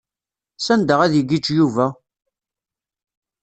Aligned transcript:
Sanda 0.65 0.95
ad 1.05 1.13
igiǧǧ 1.19 1.45
Yuba? 1.57 1.87